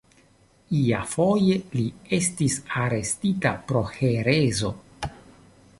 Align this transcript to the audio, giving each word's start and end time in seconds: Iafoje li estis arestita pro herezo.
Iafoje 0.77 1.57
li 1.75 1.85
estis 2.19 2.57
arestita 2.85 3.53
pro 3.69 3.83
herezo. 3.99 4.75